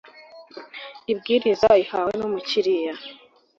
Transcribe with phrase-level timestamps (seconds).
[1.11, 2.93] ibwiriza ihawe n umukiriya